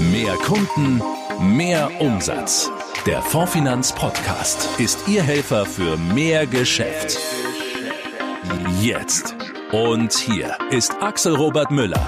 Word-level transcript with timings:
Mehr 0.00 0.32
Kunden, 0.36 1.02
mehr 1.38 1.90
Umsatz. 2.00 2.70
Der 3.04 3.20
Fondfinanz 3.20 3.92
Podcast 3.92 4.66
ist 4.80 5.06
Ihr 5.06 5.22
Helfer 5.22 5.66
für 5.66 5.98
mehr 5.98 6.46
Geschäft. 6.46 7.18
Jetzt. 8.80 9.36
Und 9.72 10.14
hier 10.14 10.56
ist 10.70 11.02
Axel 11.02 11.36
Robert 11.36 11.70
Müller. 11.70 12.00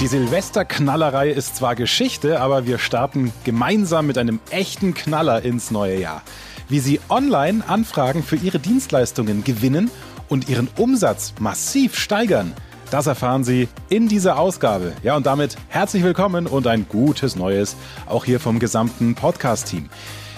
Die 0.00 0.06
Silvesterknallerei 0.06 1.30
ist 1.30 1.56
zwar 1.56 1.74
Geschichte, 1.74 2.40
aber 2.40 2.64
wir 2.64 2.78
starten 2.78 3.32
gemeinsam 3.42 4.06
mit 4.06 4.18
einem 4.18 4.38
echten 4.50 4.94
Knaller 4.94 5.42
ins 5.42 5.72
neue 5.72 5.98
Jahr. 5.98 6.22
Wie 6.68 6.78
Sie 6.78 7.00
online 7.08 7.64
Anfragen 7.66 8.22
für 8.22 8.36
Ihre 8.36 8.60
Dienstleistungen 8.60 9.42
gewinnen 9.42 9.90
und 10.28 10.48
Ihren 10.48 10.68
Umsatz 10.76 11.34
massiv 11.40 11.98
steigern– 11.98 12.52
das 12.92 13.06
erfahren 13.06 13.42
Sie 13.42 13.68
in 13.88 14.06
dieser 14.06 14.38
Ausgabe. 14.38 14.92
Ja, 15.02 15.16
und 15.16 15.24
damit 15.24 15.56
herzlich 15.68 16.02
willkommen 16.02 16.46
und 16.46 16.66
ein 16.66 16.86
gutes 16.88 17.36
Neues 17.36 17.74
auch 18.06 18.26
hier 18.26 18.38
vom 18.38 18.58
gesamten 18.58 19.14
Podcast-Team. 19.14 19.88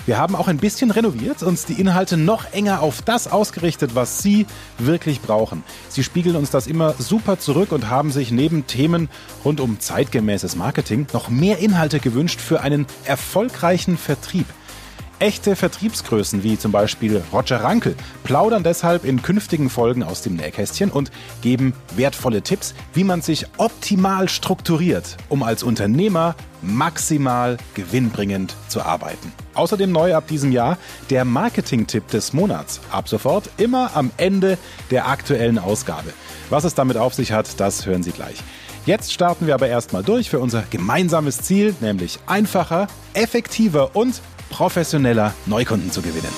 Wir 0.06 0.18
haben 0.18 0.36
auch 0.36 0.46
ein 0.46 0.58
bisschen 0.58 0.92
renoviert, 0.92 1.42
uns 1.42 1.64
die 1.64 1.80
Inhalte 1.80 2.16
noch 2.16 2.52
enger 2.52 2.80
auf 2.80 3.02
das 3.02 3.26
ausgerichtet, 3.26 3.96
was 3.96 4.22
Sie 4.22 4.46
wirklich 4.78 5.20
brauchen. 5.20 5.64
Sie 5.88 6.04
spiegeln 6.04 6.36
uns 6.36 6.50
das 6.50 6.68
immer 6.68 6.92
super 6.92 7.40
zurück 7.40 7.72
und 7.72 7.90
haben 7.90 8.12
sich 8.12 8.30
neben 8.30 8.68
Themen 8.68 9.08
rund 9.44 9.60
um 9.60 9.80
zeitgemäßes 9.80 10.54
Marketing 10.54 11.08
noch 11.12 11.30
mehr 11.30 11.58
Inhalte 11.58 11.98
gewünscht 11.98 12.40
für 12.40 12.60
einen 12.60 12.86
erfolgreichen 13.04 13.96
Vertrieb. 13.96 14.46
Echte 15.24 15.56
Vertriebsgrößen 15.56 16.42
wie 16.42 16.58
zum 16.58 16.70
Beispiel 16.70 17.22
Roger 17.32 17.62
Rankel 17.62 17.96
plaudern 18.24 18.62
deshalb 18.62 19.06
in 19.06 19.22
künftigen 19.22 19.70
Folgen 19.70 20.02
aus 20.02 20.20
dem 20.20 20.36
Nähkästchen 20.36 20.90
und 20.90 21.10
geben 21.40 21.72
wertvolle 21.96 22.42
Tipps, 22.42 22.74
wie 22.92 23.04
man 23.04 23.22
sich 23.22 23.46
optimal 23.56 24.28
strukturiert, 24.28 25.16
um 25.30 25.42
als 25.42 25.62
Unternehmer 25.62 26.34
maximal 26.60 27.56
gewinnbringend 27.72 28.54
zu 28.68 28.82
arbeiten. 28.82 29.32
Außerdem 29.54 29.90
neu 29.90 30.14
ab 30.14 30.28
diesem 30.28 30.52
Jahr 30.52 30.76
der 31.08 31.24
Marketing-Tipp 31.24 32.06
des 32.08 32.34
Monats. 32.34 32.82
Ab 32.90 33.08
sofort 33.08 33.48
immer 33.56 33.92
am 33.96 34.10
Ende 34.18 34.58
der 34.90 35.08
aktuellen 35.08 35.58
Ausgabe. 35.58 36.12
Was 36.50 36.64
es 36.64 36.74
damit 36.74 36.98
auf 36.98 37.14
sich 37.14 37.32
hat, 37.32 37.58
das 37.60 37.86
hören 37.86 38.02
Sie 38.02 38.12
gleich. 38.12 38.36
Jetzt 38.84 39.14
starten 39.14 39.46
wir 39.46 39.54
aber 39.54 39.68
erstmal 39.68 40.02
durch 40.02 40.28
für 40.28 40.40
unser 40.40 40.64
gemeinsames 40.68 41.40
Ziel, 41.40 41.74
nämlich 41.80 42.18
einfacher, 42.26 42.88
effektiver 43.14 43.96
und 43.96 44.20
professioneller 44.54 45.34
Neukunden 45.46 45.90
zu 45.90 46.00
gewinnen. 46.00 46.32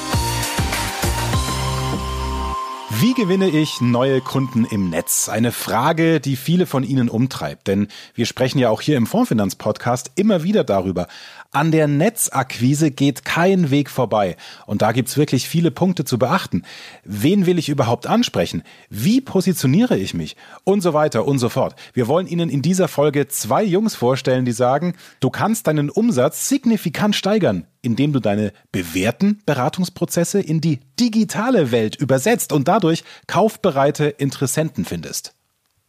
Wie 2.99 3.13
gewinne 3.13 3.51
ich 3.51 3.83
neue 3.83 4.23
Kunden 4.23 4.65
im 4.65 4.89
Netz? 4.89 5.29
Eine 5.29 5.53
Frage, 5.53 6.19
die 6.19 6.37
viele 6.37 6.65
von 6.65 6.83
Ihnen 6.83 7.11
umtreibt, 7.11 7.67
denn 7.67 7.89
wir 8.15 8.25
sprechen 8.25 8.59
ja 8.59 8.71
auch 8.71 8.81
hier 8.81 8.97
im 8.97 9.07
Fondfinanz-Podcast 9.07 10.13
immer 10.15 10.43
wieder 10.43 10.65
darüber. 10.65 11.09
An 11.51 11.71
der 11.71 11.87
Netzakquise 11.87 12.91
geht 12.91 13.25
kein 13.25 13.71
Weg 13.71 13.91
vorbei. 13.91 14.37
Und 14.67 14.83
da 14.83 14.93
gibt's 14.93 15.17
wirklich 15.17 15.49
viele 15.49 15.71
Punkte 15.71 16.05
zu 16.05 16.19
beachten. 16.19 16.63
Wen 17.05 17.47
will 17.47 17.59
ich 17.59 17.69
überhaupt 17.69 18.07
ansprechen? 18.07 18.63
Wie 18.91 19.21
positioniere 19.21 19.97
ich 19.97 20.15
mich? 20.15 20.37
Und 20.65 20.83
so 20.83 20.93
weiter 20.93 21.27
und 21.27 21.39
so 21.39 21.49
fort. 21.49 21.77
Wir 21.93 22.09
wollen 22.09 22.27
Ihnen 22.27 22.51
in 22.51 22.63
dieser 22.63 22.89
Folge 22.89 23.29
zwei 23.29 23.63
Jungs 23.63 23.95
vorstellen, 23.95 24.45
die 24.45 24.53
sagen, 24.53 24.95
du 25.21 25.31
kannst 25.31 25.67
deinen 25.67 25.91
Umsatz 25.91 26.49
signifikant 26.49 27.17
steigern, 27.17 27.67
indem 27.83 28.13
du 28.13 28.21
deine 28.21 28.53
bewährten 28.73 29.41
Beratungsprozesse 29.47 30.41
in 30.41 30.61
die 30.61 30.81
digitale 30.99 31.71
Welt 31.71 31.97
übersetzt 31.97 32.53
und 32.53 32.69
dadurch 32.69 33.05
kaufbereite 33.27 34.07
Interessenten 34.07 34.85
findest. 34.85 35.35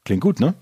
Klingt 0.06 0.22
gut, 0.22 0.40
ne? 0.40 0.54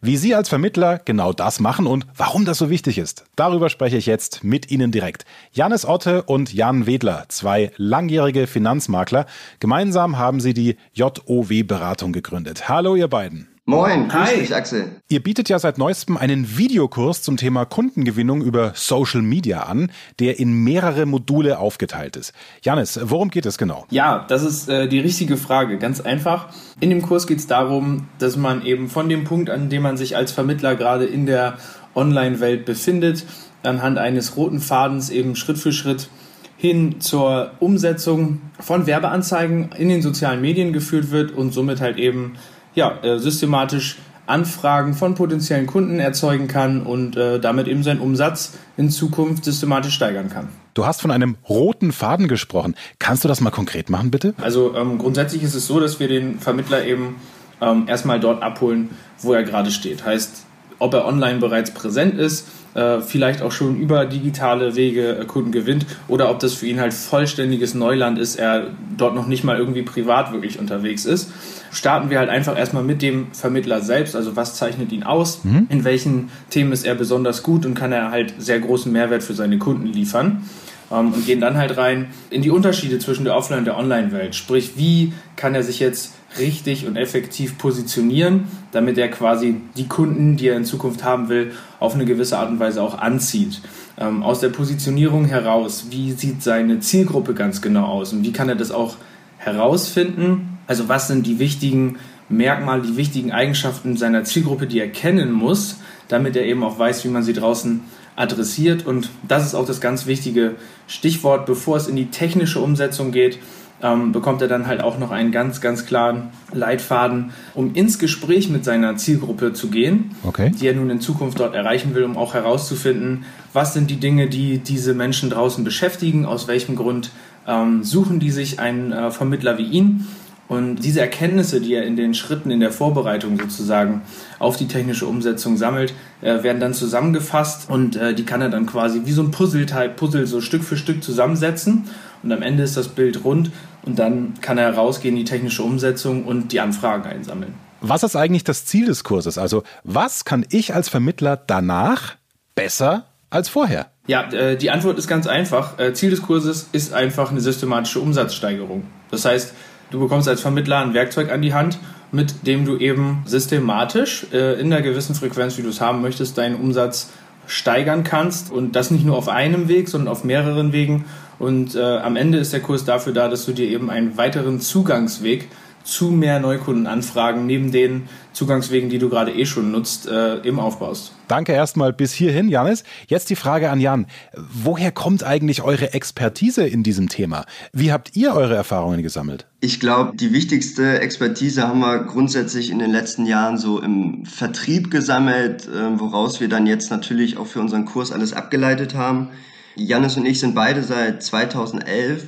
Wie 0.00 0.16
Sie 0.16 0.34
als 0.34 0.48
Vermittler 0.48 0.98
genau 0.98 1.32
das 1.32 1.60
machen 1.60 1.86
und 1.86 2.06
warum 2.16 2.44
das 2.44 2.58
so 2.58 2.70
wichtig 2.70 2.98
ist, 2.98 3.24
darüber 3.36 3.68
spreche 3.68 3.96
ich 3.96 4.06
jetzt 4.06 4.44
mit 4.44 4.70
Ihnen 4.70 4.90
direkt. 4.90 5.24
Janis 5.52 5.84
Otte 5.84 6.22
und 6.22 6.52
Jan 6.52 6.86
Wedler, 6.86 7.24
zwei 7.28 7.70
langjährige 7.76 8.46
Finanzmakler. 8.46 9.26
Gemeinsam 9.60 10.18
haben 10.18 10.40
sie 10.40 10.54
die 10.54 10.76
JOW-Beratung 10.94 12.12
gegründet. 12.12 12.68
Hallo, 12.68 12.96
ihr 12.96 13.08
beiden. 13.08 13.48
Moin, 13.68 14.08
grüß 14.08 14.18
Hi. 14.18 14.38
dich, 14.38 14.54
Axel. 14.54 14.92
Ihr 15.10 15.22
bietet 15.22 15.50
ja 15.50 15.58
seit 15.58 15.76
neuestem 15.76 16.16
einen 16.16 16.56
Videokurs 16.56 17.20
zum 17.20 17.36
Thema 17.36 17.66
Kundengewinnung 17.66 18.40
über 18.40 18.72
Social 18.74 19.20
Media 19.20 19.64
an, 19.64 19.90
der 20.20 20.38
in 20.38 20.54
mehrere 20.64 21.04
Module 21.04 21.58
aufgeteilt 21.58 22.16
ist. 22.16 22.32
Janis, 22.62 22.98
worum 23.02 23.28
geht 23.28 23.44
es 23.44 23.58
genau? 23.58 23.84
Ja, 23.90 24.24
das 24.26 24.42
ist 24.42 24.70
äh, 24.70 24.88
die 24.88 25.00
richtige 25.00 25.36
Frage. 25.36 25.76
Ganz 25.76 26.00
einfach. 26.00 26.48
In 26.80 26.88
dem 26.88 27.02
Kurs 27.02 27.26
geht 27.26 27.40
es 27.40 27.46
darum, 27.46 28.08
dass 28.18 28.38
man 28.38 28.64
eben 28.64 28.88
von 28.88 29.10
dem 29.10 29.24
Punkt, 29.24 29.50
an 29.50 29.68
dem 29.68 29.82
man 29.82 29.98
sich 29.98 30.16
als 30.16 30.32
Vermittler 30.32 30.74
gerade 30.74 31.04
in 31.04 31.26
der 31.26 31.58
Online-Welt 31.94 32.64
befindet, 32.64 33.26
anhand 33.62 33.98
eines 33.98 34.34
roten 34.38 34.60
Fadens 34.60 35.10
eben 35.10 35.36
Schritt 35.36 35.58
für 35.58 35.72
Schritt 35.72 36.08
hin 36.56 37.02
zur 37.02 37.50
Umsetzung 37.60 38.40
von 38.58 38.86
Werbeanzeigen 38.86 39.72
in 39.76 39.90
den 39.90 40.00
sozialen 40.00 40.40
Medien 40.40 40.72
geführt 40.72 41.10
wird 41.10 41.32
und 41.32 41.52
somit 41.52 41.82
halt 41.82 41.98
eben 41.98 42.32
ja, 42.78 42.96
äh, 43.02 43.18
systematisch 43.18 43.96
Anfragen 44.26 44.94
von 44.94 45.14
potenziellen 45.14 45.66
Kunden 45.66 45.98
erzeugen 46.00 46.48
kann 46.48 46.82
und 46.82 47.16
äh, 47.16 47.40
damit 47.40 47.66
eben 47.66 47.82
seinen 47.82 48.00
Umsatz 48.00 48.52
in 48.76 48.90
Zukunft 48.90 49.44
systematisch 49.44 49.94
steigern 49.94 50.28
kann. 50.30 50.48
Du 50.74 50.86
hast 50.86 51.00
von 51.00 51.10
einem 51.10 51.36
roten 51.48 51.92
Faden 51.92 52.28
gesprochen. 52.28 52.76
Kannst 52.98 53.24
du 53.24 53.28
das 53.28 53.40
mal 53.40 53.50
konkret 53.50 53.90
machen, 53.90 54.10
bitte? 54.10 54.34
Also 54.40 54.76
ähm, 54.76 54.98
grundsätzlich 54.98 55.42
ist 55.42 55.54
es 55.54 55.66
so, 55.66 55.80
dass 55.80 55.98
wir 55.98 56.08
den 56.08 56.38
Vermittler 56.38 56.84
eben 56.84 57.16
ähm, 57.60 57.84
erstmal 57.88 58.20
dort 58.20 58.42
abholen, 58.42 58.90
wo 59.20 59.32
er 59.32 59.42
gerade 59.42 59.70
steht. 59.70 60.04
Heißt, 60.04 60.44
ob 60.78 60.94
er 60.94 61.06
online 61.06 61.40
bereits 61.40 61.72
präsent 61.72 62.14
ist, 62.14 62.46
äh, 62.74 63.00
vielleicht 63.00 63.42
auch 63.42 63.50
schon 63.50 63.76
über 63.76 64.04
digitale 64.04 64.76
Wege 64.76 65.16
äh, 65.16 65.24
Kunden 65.24 65.52
gewinnt 65.52 65.86
oder 66.06 66.30
ob 66.30 66.38
das 66.38 66.54
für 66.54 66.66
ihn 66.66 66.80
halt 66.80 66.94
vollständiges 66.94 67.74
Neuland 67.74 68.18
ist, 68.18 68.36
er 68.36 68.68
dort 68.96 69.14
noch 69.14 69.26
nicht 69.26 69.42
mal 69.42 69.56
irgendwie 69.58 69.82
privat 69.82 70.32
wirklich 70.32 70.58
unterwegs 70.58 71.04
ist. 71.06 71.30
Starten 71.70 72.10
wir 72.10 72.18
halt 72.18 72.30
einfach 72.30 72.58
erstmal 72.58 72.82
mit 72.82 73.02
dem 73.02 73.28
Vermittler 73.32 73.80
selbst, 73.80 74.16
also 74.16 74.36
was 74.36 74.54
zeichnet 74.54 74.92
ihn 74.92 75.02
aus, 75.02 75.44
mhm. 75.44 75.66
in 75.68 75.84
welchen 75.84 76.30
Themen 76.50 76.72
ist 76.72 76.86
er 76.86 76.94
besonders 76.94 77.42
gut 77.42 77.66
und 77.66 77.74
kann 77.74 77.92
er 77.92 78.10
halt 78.10 78.34
sehr 78.38 78.60
großen 78.60 78.90
Mehrwert 78.92 79.22
für 79.22 79.34
seine 79.34 79.58
Kunden 79.58 79.86
liefern 79.86 80.44
ähm, 80.90 81.12
und 81.12 81.26
gehen 81.26 81.40
dann 81.40 81.56
halt 81.56 81.76
rein 81.76 82.08
in 82.30 82.42
die 82.42 82.50
Unterschiede 82.50 82.98
zwischen 82.98 83.24
der 83.24 83.36
Offline- 83.36 83.60
und 83.60 83.64
der 83.64 83.76
Online-Welt. 83.76 84.34
Sprich, 84.34 84.72
wie 84.76 85.12
kann 85.36 85.54
er 85.54 85.62
sich 85.62 85.80
jetzt 85.80 86.14
richtig 86.38 86.86
und 86.86 86.96
effektiv 86.96 87.58
positionieren, 87.58 88.44
damit 88.72 88.98
er 88.98 89.08
quasi 89.08 89.56
die 89.76 89.88
Kunden, 89.88 90.36
die 90.36 90.48
er 90.48 90.56
in 90.56 90.64
Zukunft 90.64 91.02
haben 91.02 91.28
will, 91.28 91.52
auf 91.80 91.94
eine 91.94 92.04
gewisse 92.04 92.38
Art 92.38 92.50
und 92.50 92.60
Weise 92.60 92.82
auch 92.82 92.98
anzieht. 92.98 93.62
Ähm, 93.98 94.22
aus 94.22 94.40
der 94.40 94.50
Positionierung 94.50 95.24
heraus, 95.24 95.86
wie 95.90 96.12
sieht 96.12 96.42
seine 96.42 96.80
Zielgruppe 96.80 97.34
ganz 97.34 97.62
genau 97.62 97.86
aus 97.86 98.12
und 98.12 98.24
wie 98.24 98.32
kann 98.32 98.48
er 98.48 98.56
das 98.56 98.70
auch 98.70 98.96
herausfinden? 99.38 100.57
Also 100.68 100.88
was 100.88 101.08
sind 101.08 101.26
die 101.26 101.40
wichtigen 101.40 101.98
Merkmale, 102.28 102.82
die 102.82 102.96
wichtigen 102.96 103.32
Eigenschaften 103.32 103.96
seiner 103.96 104.22
Zielgruppe, 104.22 104.68
die 104.68 104.78
er 104.78 104.88
kennen 104.88 105.32
muss, 105.32 105.78
damit 106.06 106.36
er 106.36 106.44
eben 106.44 106.62
auch 106.62 106.78
weiß, 106.78 107.04
wie 107.04 107.08
man 107.08 107.24
sie 107.24 107.32
draußen 107.32 107.80
adressiert. 108.14 108.86
Und 108.86 109.10
das 109.26 109.44
ist 109.44 109.56
auch 109.56 109.66
das 109.66 109.80
ganz 109.80 110.06
wichtige 110.06 110.54
Stichwort, 110.86 111.46
bevor 111.46 111.76
es 111.76 111.88
in 111.88 111.96
die 111.96 112.06
technische 112.06 112.60
Umsetzung 112.60 113.10
geht 113.10 113.40
ähm, 113.82 114.12
bekommt 114.12 114.42
er 114.42 114.48
dann 114.48 114.66
halt 114.66 114.82
auch 114.82 114.98
noch 114.98 115.10
einen 115.10 115.30
ganz, 115.30 115.60
ganz 115.60 115.86
klaren 115.86 116.30
Leitfaden, 116.52 117.30
um 117.54 117.74
ins 117.74 117.98
Gespräch 117.98 118.48
mit 118.48 118.64
seiner 118.64 118.96
Zielgruppe 118.96 119.52
zu 119.52 119.68
gehen, 119.68 120.16
okay. 120.24 120.50
die 120.50 120.66
er 120.66 120.74
nun 120.74 120.90
in 120.90 121.00
Zukunft 121.00 121.38
dort 121.38 121.54
erreichen 121.54 121.94
will, 121.94 122.04
um 122.04 122.16
auch 122.16 122.34
herauszufinden, 122.34 123.24
was 123.52 123.74
sind 123.74 123.90
die 123.90 124.00
Dinge, 124.00 124.28
die 124.28 124.58
diese 124.58 124.94
Menschen 124.94 125.30
draußen 125.30 125.64
beschäftigen, 125.64 126.26
aus 126.26 126.48
welchem 126.48 126.76
Grund 126.76 127.10
ähm, 127.46 127.82
suchen 127.84 128.20
die 128.20 128.30
sich 128.30 128.58
einen 128.60 128.92
äh, 128.92 129.10
Vermittler 129.10 129.58
wie 129.58 129.66
ihn. 129.66 130.06
Und 130.48 130.76
diese 130.76 131.00
Erkenntnisse, 131.00 131.60
die 131.60 131.74
er 131.74 131.84
in 131.84 131.96
den 131.96 132.14
Schritten 132.14 132.50
in 132.50 132.60
der 132.60 132.72
Vorbereitung 132.72 133.38
sozusagen 133.38 134.02
auf 134.38 134.56
die 134.56 134.66
technische 134.66 135.06
Umsetzung 135.06 135.58
sammelt, 135.58 135.92
äh, 136.22 136.42
werden 136.42 136.58
dann 136.58 136.72
zusammengefasst 136.72 137.68
und 137.68 137.96
äh, 137.96 138.14
die 138.14 138.24
kann 138.24 138.40
er 138.40 138.48
dann 138.48 138.64
quasi 138.64 139.02
wie 139.04 139.12
so 139.12 139.22
ein 139.22 139.30
Puzzleteil, 139.30 139.90
Puzzle 139.90 140.26
so 140.26 140.40
Stück 140.40 140.64
für 140.64 140.78
Stück 140.78 141.04
zusammensetzen 141.04 141.84
und 142.22 142.32
am 142.32 142.40
Ende 142.40 142.62
ist 142.62 142.78
das 142.78 142.88
Bild 142.88 143.24
rund 143.24 143.50
und 143.82 143.98
dann 143.98 144.34
kann 144.40 144.56
er 144.56 144.74
rausgehen 144.74 145.16
in 145.16 145.24
die 145.24 145.30
technische 145.30 145.62
Umsetzung 145.62 146.24
und 146.24 146.50
die 146.52 146.60
Anfragen 146.60 147.04
einsammeln. 147.04 147.52
Was 147.82 148.02
ist 148.02 148.16
eigentlich 148.16 148.44
das 148.44 148.64
Ziel 148.64 148.86
des 148.86 149.04
Kurses? 149.04 149.36
Also 149.36 149.64
was 149.84 150.24
kann 150.24 150.46
ich 150.50 150.74
als 150.74 150.88
Vermittler 150.88 151.36
danach 151.36 152.16
besser 152.54 153.04
als 153.28 153.50
vorher? 153.50 153.90
Ja, 154.06 154.32
äh, 154.32 154.56
die 154.56 154.70
Antwort 154.70 154.98
ist 154.98 155.08
ganz 155.08 155.26
einfach. 155.26 155.74
Ziel 155.92 156.08
des 156.08 156.22
Kurses 156.22 156.70
ist 156.72 156.94
einfach 156.94 157.30
eine 157.30 157.42
systematische 157.42 158.00
Umsatzsteigerung. 158.00 158.84
Das 159.10 159.26
heißt, 159.26 159.52
du 159.90 160.00
bekommst 160.00 160.28
als 160.28 160.40
Vermittler 160.40 160.78
ein 160.78 160.94
Werkzeug 160.94 161.30
an 161.30 161.42
die 161.42 161.54
Hand, 161.54 161.78
mit 162.12 162.46
dem 162.46 162.64
du 162.64 162.76
eben 162.78 163.22
systematisch 163.26 164.26
äh, 164.32 164.60
in 164.60 164.72
einer 164.72 164.82
gewissen 164.82 165.14
Frequenz, 165.14 165.58
wie 165.58 165.62
du 165.62 165.68
es 165.68 165.80
haben 165.80 166.00
möchtest, 166.00 166.38
deinen 166.38 166.56
Umsatz 166.56 167.10
steigern 167.46 168.04
kannst. 168.04 168.50
Und 168.50 168.76
das 168.76 168.90
nicht 168.90 169.04
nur 169.04 169.16
auf 169.16 169.28
einem 169.28 169.68
Weg, 169.68 169.88
sondern 169.88 170.08
auf 170.08 170.24
mehreren 170.24 170.72
Wegen. 170.72 171.04
Und 171.38 171.74
äh, 171.74 171.80
am 171.80 172.16
Ende 172.16 172.38
ist 172.38 172.52
der 172.52 172.60
Kurs 172.60 172.84
dafür 172.84 173.12
da, 173.12 173.28
dass 173.28 173.46
du 173.46 173.52
dir 173.52 173.68
eben 173.68 173.90
einen 173.90 174.16
weiteren 174.16 174.60
Zugangsweg 174.60 175.48
zu 175.88 176.10
mehr 176.10 176.38
Neukundenanfragen 176.38 177.46
neben 177.46 177.72
den 177.72 178.08
Zugangswegen, 178.34 178.90
die 178.90 178.98
du 178.98 179.08
gerade 179.08 179.32
eh 179.32 179.46
schon 179.46 179.70
nutzt, 179.70 180.06
äh, 180.06 180.42
eben 180.46 180.60
aufbaust. 180.60 181.12
Danke 181.28 181.52
erstmal 181.52 181.94
bis 181.94 182.12
hierhin, 182.12 182.50
Janis. 182.50 182.84
Jetzt 183.06 183.30
die 183.30 183.36
Frage 183.36 183.70
an 183.70 183.80
Jan. 183.80 184.06
Woher 184.36 184.92
kommt 184.92 185.24
eigentlich 185.24 185.62
eure 185.62 185.94
Expertise 185.94 186.66
in 186.66 186.82
diesem 186.82 187.08
Thema? 187.08 187.46
Wie 187.72 187.90
habt 187.90 188.14
ihr 188.16 188.34
eure 188.34 188.54
Erfahrungen 188.54 189.02
gesammelt? 189.02 189.46
Ich 189.60 189.80
glaube, 189.80 190.14
die 190.14 190.34
wichtigste 190.34 191.00
Expertise 191.00 191.66
haben 191.66 191.80
wir 191.80 192.00
grundsätzlich 192.00 192.70
in 192.70 192.78
den 192.78 192.90
letzten 192.90 193.24
Jahren 193.24 193.56
so 193.56 193.80
im 193.80 194.26
Vertrieb 194.26 194.90
gesammelt, 194.90 195.66
äh, 195.68 195.98
woraus 195.98 196.38
wir 196.38 196.50
dann 196.50 196.66
jetzt 196.66 196.90
natürlich 196.90 197.38
auch 197.38 197.46
für 197.46 197.60
unseren 197.60 197.86
Kurs 197.86 198.12
alles 198.12 198.34
abgeleitet 198.34 198.94
haben. 198.94 199.30
Janis 199.74 200.18
und 200.18 200.26
ich 200.26 200.38
sind 200.38 200.54
beide 200.54 200.82
seit 200.82 201.22
2011 201.22 202.26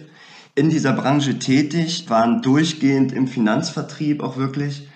in 0.54 0.70
dieser 0.70 0.92
Branche 0.92 1.38
tätig, 1.38 2.06
waren 2.08 2.42
durchgehend 2.42 3.12
im 3.12 3.28
Finanzvertrieb 3.28 4.22
auch 4.22 4.36
wirklich. 4.36 4.88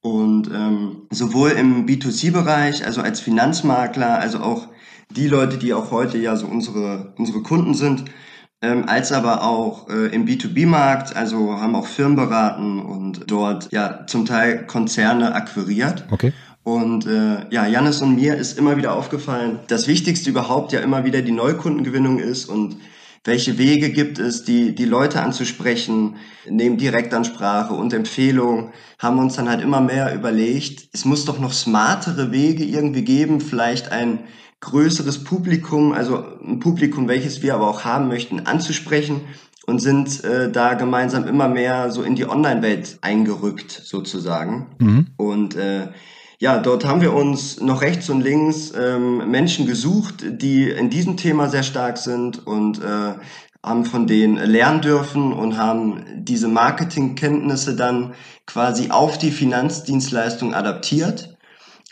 Und 0.00 0.48
ähm, 0.52 1.02
sowohl 1.10 1.50
im 1.50 1.86
B2C-Bereich, 1.86 2.84
also 2.84 3.02
als 3.02 3.20
Finanzmakler, 3.20 4.18
also 4.18 4.40
auch 4.40 4.68
die 5.10 5.28
Leute, 5.28 5.58
die 5.58 5.74
auch 5.74 5.90
heute 5.90 6.18
ja 6.18 6.34
so 6.36 6.46
unsere, 6.46 7.14
unsere 7.18 7.42
Kunden 7.42 7.74
sind, 7.74 8.04
ähm, 8.62 8.88
als 8.88 9.12
aber 9.12 9.44
auch 9.44 9.88
äh, 9.88 10.06
im 10.14 10.26
B2B-Markt, 10.26 11.14
also 11.14 11.52
haben 11.60 11.74
auch 11.76 11.86
Firmen 11.86 12.16
beraten 12.16 12.80
und 12.80 13.30
dort 13.30 13.70
ja 13.72 14.06
zum 14.06 14.24
Teil 14.24 14.66
Konzerne 14.66 15.34
akquiriert. 15.34 16.04
Okay. 16.10 16.32
Und 16.64 17.06
äh, 17.06 17.46
ja, 17.50 17.66
Janis 17.66 18.02
und 18.02 18.14
mir 18.14 18.36
ist 18.36 18.56
immer 18.56 18.76
wieder 18.76 18.94
aufgefallen, 18.94 19.58
das 19.66 19.88
Wichtigste 19.88 20.30
überhaupt 20.30 20.72
ja 20.72 20.80
immer 20.80 21.04
wieder 21.04 21.22
die 21.22 21.32
Neukundengewinnung 21.32 22.20
ist 22.20 22.46
und 22.46 22.76
welche 23.24 23.56
Wege 23.56 23.90
gibt 23.90 24.18
es, 24.18 24.44
die, 24.44 24.74
die 24.74 24.84
Leute 24.84 25.22
anzusprechen, 25.22 26.16
neben 26.48 26.76
Direktansprache 26.76 27.72
und 27.72 27.92
Empfehlung, 27.92 28.72
haben 28.98 29.18
uns 29.18 29.36
dann 29.36 29.48
halt 29.48 29.62
immer 29.62 29.80
mehr 29.80 30.14
überlegt, 30.14 30.88
es 30.92 31.04
muss 31.04 31.24
doch 31.24 31.38
noch 31.38 31.52
smartere 31.52 32.32
Wege 32.32 32.64
irgendwie 32.64 33.02
geben, 33.02 33.40
vielleicht 33.40 33.92
ein 33.92 34.20
größeres 34.60 35.24
Publikum, 35.24 35.92
also 35.92 36.24
ein 36.42 36.58
Publikum, 36.58 37.08
welches 37.08 37.42
wir 37.42 37.54
aber 37.54 37.68
auch 37.68 37.84
haben 37.84 38.08
möchten, 38.08 38.40
anzusprechen 38.46 39.22
und 39.66 39.78
sind 39.78 40.24
äh, 40.24 40.50
da 40.50 40.74
gemeinsam 40.74 41.26
immer 41.26 41.48
mehr 41.48 41.90
so 41.90 42.02
in 42.02 42.16
die 42.16 42.28
Online-Welt 42.28 42.98
eingerückt 43.02 43.70
sozusagen. 43.70 44.66
Mhm. 44.78 45.06
Und 45.16 45.56
äh, 45.56 45.88
ja, 46.42 46.58
dort 46.58 46.84
haben 46.84 47.00
wir 47.00 47.12
uns 47.12 47.60
noch 47.60 47.82
rechts 47.82 48.10
und 48.10 48.20
links 48.20 48.72
ähm, 48.76 49.30
Menschen 49.30 49.64
gesucht, 49.64 50.24
die 50.26 50.68
in 50.68 50.90
diesem 50.90 51.16
Thema 51.16 51.48
sehr 51.48 51.62
stark 51.62 51.98
sind 51.98 52.44
und 52.44 52.82
äh, 52.82 53.12
haben 53.64 53.84
von 53.84 54.08
denen 54.08 54.38
lernen 54.38 54.80
dürfen 54.80 55.32
und 55.32 55.56
haben 55.56 56.04
diese 56.16 56.48
Marketingkenntnisse 56.48 57.76
dann 57.76 58.14
quasi 58.44 58.90
auf 58.90 59.18
die 59.18 59.30
Finanzdienstleistung 59.30 60.52
adaptiert 60.52 61.36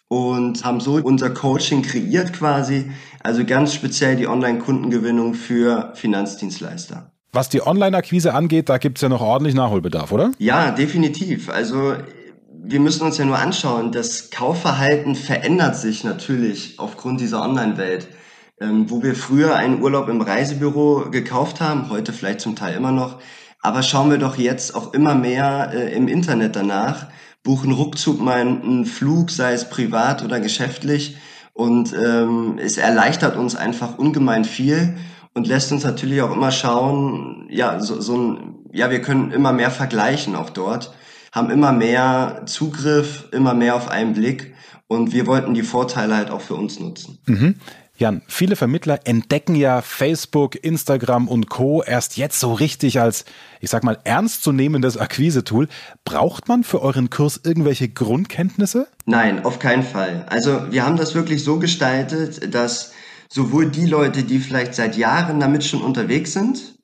und 0.09 0.65
haben 0.65 0.81
so 0.81 0.95
unser 0.95 1.31
Coaching 1.31 1.83
kreiert 1.83 2.33
quasi, 2.33 2.91
also 3.23 3.45
ganz 3.45 3.73
speziell 3.73 4.17
die 4.17 4.27
Online-Kundengewinnung 4.27 5.35
für 5.35 5.93
Finanzdienstleister. 5.95 7.13
Was 7.33 7.51
die 7.51 7.65
Online-Akquise 7.65 8.35
angeht, 8.35 8.69
da 8.69 8.79
gibt's 8.79 9.01
ja 9.01 9.09
noch 9.09 9.21
ordentlich 9.21 9.55
Nachholbedarf, 9.55 10.11
oder? 10.11 10.33
Ja, 10.39 10.73
definitiv. 10.73 11.49
Also 11.51 11.95
wir 12.71 12.81
müssen 12.81 13.05
uns 13.05 13.19
ja 13.19 13.25
nur 13.25 13.39
anschauen, 13.39 13.91
das 13.93 14.31
Kaufverhalten 14.31 15.17
verändert 15.17 15.77
sich 15.77 16.05
natürlich 16.05 16.79
aufgrund 16.79 17.21
dieser 17.21 17.43
Online-Welt. 17.43 18.09
Ähm, 18.61 18.91
wo 18.91 19.03
wir 19.03 19.15
früher 19.15 19.57
einen 19.57 19.81
Urlaub 19.81 20.09
im 20.11 20.21
Reisebüro 20.21 21.09
gekauft 21.11 21.63
haben, 21.63 21.89
heute 21.89 22.13
vielleicht 22.13 22.43
zum 22.43 22.57
Teil 22.57 22.77
immer 22.77 22.93
noch, 22.93 23.19
aber 23.63 23.83
schauen 23.83 24.11
wir 24.11 24.19
doch 24.19 24.37
jetzt 24.37 24.75
auch 24.75 24.93
immer 24.93 25.15
mehr 25.15 25.71
äh, 25.73 25.95
im 25.95 26.09
Internet 26.09 26.57
danach, 26.57 27.07
buchen 27.43 27.73
ruckzuck 27.73 28.21
mal 28.21 28.41
einen 28.41 28.85
Flug, 28.85 29.31
sei 29.31 29.55
es 29.55 29.71
privat 29.71 30.23
oder 30.23 30.41
geschäftlich, 30.41 31.17
und 31.55 31.95
ähm, 31.95 32.59
es 32.63 32.77
erleichtert 32.77 33.37
uns 33.37 33.57
einfach 33.57 33.97
ungemein 33.97 34.45
viel 34.45 34.99
und 35.33 35.47
lässt 35.47 35.73
uns 35.73 35.83
natürlich 35.83 36.21
auch 36.21 36.33
immer 36.33 36.51
schauen, 36.51 37.47
ja, 37.49 37.81
so, 37.81 37.99
so 37.99 38.17
ein, 38.17 38.57
ja, 38.73 38.91
wir 38.91 39.01
können 39.01 39.31
immer 39.31 39.53
mehr 39.53 39.71
vergleichen 39.71 40.37
auch 40.37 40.51
dort 40.51 40.93
haben 41.33 41.51
immer 41.51 41.73
mehr 41.73 42.43
Zugriff, 42.47 43.29
immer 43.33 43.55
mehr 43.55 43.77
auf 43.77 43.89
einen 43.89 44.15
Blick 44.15 44.55
und 44.87 45.13
wir 45.13 45.27
wollten 45.27 45.55
die 45.55 45.63
Vorteile 45.63 46.17
halt 46.17 46.31
auch 46.31 46.41
für 46.41 46.55
uns 46.55 46.81
nutzen. 46.81 47.19
Mhm. 47.27 47.55
Jan, 48.01 48.23
viele 48.29 48.57
Vermittler 48.57 49.01
entdecken 49.05 49.55
ja 49.55 49.83
Facebook, 49.83 50.57
Instagram 50.65 51.29
und 51.29 51.51
Co. 51.51 51.83
erst 51.83 52.17
jetzt 52.17 52.41
so 52.41 52.55
richtig 52.55 52.99
als, 52.99 53.27
ich 53.61 53.69
sag 53.69 53.85
mal, 53.85 53.99
ernstzunehmendes 54.05 54.97
Akquise-Tool. 54.97 55.69
Braucht 56.07 56.49
man 56.49 56.65
für 56.65 56.81
euren 56.81 57.11
Kurs 57.11 57.43
irgendwelche 57.45 57.91
Grundkenntnisse? 57.91 58.89
Nein, 59.05 59.45
auf 59.45 59.59
keinen 59.59 59.83
Fall. 59.83 60.25
Also 60.31 60.73
wir 60.73 60.87
haben 60.87 60.97
das 60.97 61.15
wirklich 61.15 61.45
so 61.45 61.59
gestaltet, 61.59 62.55
dass 62.55 62.93
sowohl 63.29 63.71
die 63.71 63.85
Leute, 63.85 64.25
die 64.25 64.39
vielleicht 64.39 64.75
seit 64.75 64.97
Jahren 64.97 65.39
damit 65.39 65.63
schon 65.63 65.83
unterwegs 65.83 66.33
sind, 66.33 66.80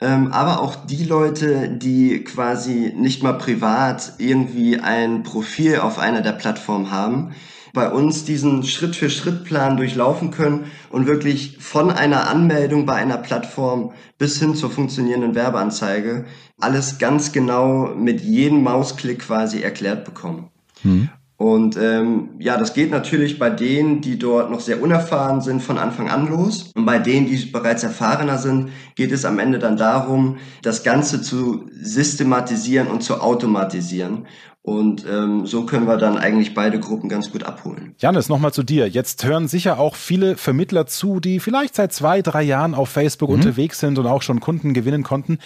ähm, 0.00 0.32
aber 0.32 0.60
auch 0.60 0.74
die 0.86 1.04
Leute, 1.04 1.68
die 1.68 2.24
quasi 2.24 2.92
nicht 2.96 3.22
mal 3.22 3.34
privat 3.34 4.14
irgendwie 4.18 4.80
ein 4.80 5.22
Profil 5.22 5.78
auf 5.78 5.98
einer 5.98 6.20
der 6.20 6.32
Plattformen 6.32 6.90
haben, 6.90 7.34
bei 7.72 7.90
uns 7.90 8.24
diesen 8.24 8.62
Schritt-für-Schritt-Plan 8.62 9.76
durchlaufen 9.76 10.30
können 10.30 10.70
und 10.90 11.06
wirklich 11.06 11.58
von 11.58 11.90
einer 11.90 12.30
Anmeldung 12.30 12.86
bei 12.86 12.94
einer 12.94 13.18
Plattform 13.18 13.92
bis 14.16 14.38
hin 14.38 14.54
zur 14.54 14.70
funktionierenden 14.70 15.34
Werbeanzeige 15.34 16.24
alles 16.60 16.98
ganz 16.98 17.32
genau 17.32 17.94
mit 17.94 18.20
jedem 18.20 18.62
Mausklick 18.62 19.20
quasi 19.20 19.60
erklärt 19.60 20.04
bekommen. 20.04 20.50
Hm. 20.82 21.08
Und 21.44 21.76
ähm, 21.76 22.30
ja, 22.38 22.56
das 22.56 22.72
geht 22.72 22.90
natürlich 22.90 23.38
bei 23.38 23.50
denen, 23.50 24.00
die 24.00 24.18
dort 24.18 24.50
noch 24.50 24.60
sehr 24.60 24.82
unerfahren 24.82 25.42
sind, 25.42 25.62
von 25.62 25.76
Anfang 25.76 26.08
an 26.08 26.26
los. 26.26 26.70
Und 26.74 26.86
bei 26.86 26.98
denen, 26.98 27.26
die 27.26 27.36
bereits 27.36 27.82
erfahrener 27.82 28.38
sind, 28.38 28.70
geht 28.94 29.12
es 29.12 29.26
am 29.26 29.38
Ende 29.38 29.58
dann 29.58 29.76
darum, 29.76 30.38
das 30.62 30.84
Ganze 30.84 31.20
zu 31.20 31.66
systematisieren 31.70 32.86
und 32.86 33.02
zu 33.02 33.20
automatisieren. 33.20 34.26
Und 34.62 35.04
ähm, 35.06 35.44
so 35.44 35.66
können 35.66 35.86
wir 35.86 35.98
dann 35.98 36.16
eigentlich 36.16 36.54
beide 36.54 36.80
Gruppen 36.80 37.10
ganz 37.10 37.30
gut 37.30 37.42
abholen. 37.42 37.94
Janis, 37.98 38.30
nochmal 38.30 38.54
zu 38.54 38.62
dir. 38.62 38.88
Jetzt 38.88 39.22
hören 39.22 39.46
sicher 39.46 39.78
auch 39.78 39.96
viele 39.96 40.38
Vermittler 40.38 40.86
zu, 40.86 41.20
die 41.20 41.40
vielleicht 41.40 41.74
seit 41.74 41.92
zwei, 41.92 42.22
drei 42.22 42.42
Jahren 42.42 42.74
auf 42.74 42.88
Facebook 42.88 43.28
mhm. 43.28 43.34
unterwegs 43.34 43.80
sind 43.80 43.98
und 43.98 44.06
auch 44.06 44.22
schon 44.22 44.40
Kunden 44.40 44.72
gewinnen 44.72 45.02
konnten. 45.02 45.36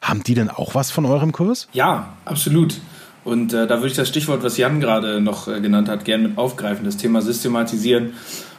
Haben 0.00 0.22
die 0.22 0.34
denn 0.34 0.50
auch 0.50 0.76
was 0.76 0.92
von 0.92 1.04
eurem 1.04 1.32
Kurs? 1.32 1.66
Ja, 1.72 2.10
absolut. 2.24 2.80
Und 3.28 3.52
äh, 3.52 3.66
da 3.66 3.76
würde 3.76 3.88
ich 3.88 3.94
das 3.94 4.08
Stichwort, 4.08 4.42
was 4.42 4.56
Jan 4.56 4.80
gerade 4.80 5.20
noch 5.20 5.48
äh, 5.48 5.60
genannt 5.60 5.90
hat, 5.90 6.06
gerne 6.06 6.28
mit 6.28 6.38
aufgreifen, 6.38 6.86
das 6.86 6.96
Thema 6.96 7.20
Systematisieren 7.20 8.14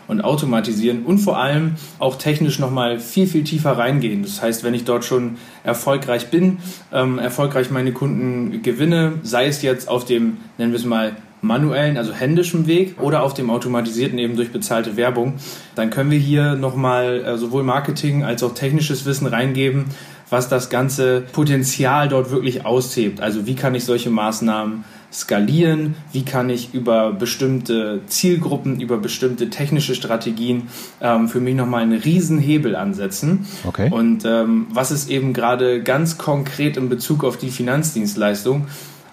und 0.07 0.21
Automatisieren 0.21 1.06
und 1.06 1.18
vor 1.18 1.39
allem 1.39 1.74
auch 1.98 2.18
technisch 2.18 2.60
nochmal 2.60 3.00
viel, 3.00 3.25
viel 3.25 3.43
tiefer 3.43 3.72
reingehen. 3.79 4.22
Das 4.22 4.43
heißt, 4.43 4.63
wenn 4.63 4.75
ich 4.75 4.84
dort 4.84 5.05
schon 5.05 5.38
erfolgreich 5.63 6.29
bin, 6.29 6.60
ähm, 6.93 7.17
erfolgreich 7.17 7.72
meine 7.72 7.93
Kunden 7.93 8.62
gewinne, 8.62 9.13
sei 9.24 9.48
es 9.48 9.63
jetzt 9.63 9.89
auf 9.89 10.05
dem, 10.05 10.38
nennen 10.60 10.72
wir 10.72 10.79
es 10.79 10.86
mal, 10.86 11.13
manuellen, 11.41 11.98
also 11.98 12.13
händischen 12.13 12.67
Weg 12.67 13.01
oder 13.01 13.24
auf 13.24 13.34
dem 13.34 13.50
automatisierten 13.50 14.20
eben 14.20 14.36
durch 14.36 14.51
bezahlte 14.51 14.98
Werbung, 14.98 15.36
dann 15.74 15.89
können 15.89 16.12
wir 16.12 16.20
hier 16.20 16.55
nochmal 16.55 17.24
äh, 17.24 17.38
sowohl 17.38 17.63
Marketing 17.63 18.24
als 18.24 18.43
auch 18.43 18.53
technisches 18.53 19.05
Wissen 19.05 19.25
reingeben, 19.25 19.86
was 20.29 20.50
das 20.50 20.69
ganze 20.69 21.21
Potenzial 21.31 22.07
dort 22.07 22.31
wirklich 22.31 22.65
aushebt. 22.65 23.21
Also 23.21 23.45
wie 23.45 23.55
kann 23.55 23.75
ich 23.75 23.86
solche 23.86 24.09
Maßnahmen 24.09 24.83
skalieren, 25.12 25.95
wie 26.12 26.24
kann 26.24 26.50
ich 26.50 26.74
über 26.74 27.12
bestimmte 27.12 28.01
Zielgruppen, 28.07 28.79
über 28.79 28.98
bestimmte 28.98 29.50
technische 29.50 29.95
Strategien 29.95 30.69
ähm, 31.01 31.27
für 31.27 31.39
mich 31.39 31.55
nochmal 31.55 31.81
einen 31.81 32.00
Riesenhebel 32.00 32.75
ansetzen. 32.75 33.48
Okay. 33.65 33.89
Und 33.91 34.24
ähm, 34.25 34.67
was 34.71 34.91
ist 34.91 35.09
eben 35.09 35.33
gerade 35.33 35.81
ganz 35.81 36.17
konkret 36.17 36.77
in 36.77 36.89
Bezug 36.89 37.24
auf 37.24 37.38
die 37.38 37.50
Finanzdienstleistung 37.50 38.67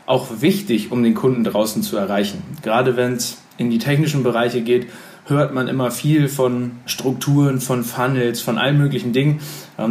auch 0.04 0.40
wichtig, 0.40 0.92
um 0.92 1.02
den 1.02 1.14
Kunden 1.14 1.44
draußen 1.44 1.82
zu 1.82 1.96
erreichen. 1.96 2.42
Gerade 2.62 2.96
wenn 2.96 3.14
es 3.14 3.38
in 3.56 3.70
die 3.70 3.78
technischen 3.78 4.22
Bereiche 4.22 4.60
geht, 4.62 4.86
hört 5.26 5.52
man 5.52 5.66
immer 5.66 5.90
viel 5.90 6.28
von 6.28 6.72
Strukturen, 6.86 7.60
von 7.60 7.82
Funnels, 7.82 8.40
von 8.40 8.58
allen 8.58 8.78
möglichen 8.78 9.12
Dingen, 9.12 9.40